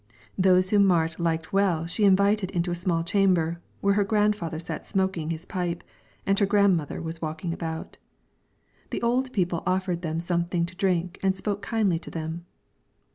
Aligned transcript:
Those 0.35 0.71
whom 0.71 0.87
Marit 0.87 1.19
liked 1.19 1.53
well 1.53 1.85
she 1.85 2.05
invited 2.05 2.49
into 2.49 2.71
a 2.71 2.81
small 2.81 3.03
chamber, 3.03 3.61
where 3.81 3.93
her 3.93 4.03
grandfather 4.03 4.59
sat 4.59 4.83
smoking 4.87 5.29
his 5.29 5.45
pipe, 5.45 5.83
and 6.25 6.39
her 6.39 6.45
grandmother 6.47 6.99
was 6.99 7.21
walking 7.21 7.53
about. 7.53 7.97
The 8.89 9.03
old 9.03 9.31
people 9.31 9.61
offered 9.63 10.01
them 10.01 10.19
something 10.19 10.65
to 10.65 10.75
drink 10.75 11.19
and 11.21 11.35
spoke 11.35 11.61
kindly 11.61 11.99
to 11.99 12.09
them. 12.09 12.47